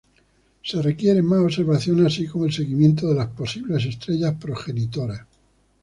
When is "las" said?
3.13-3.27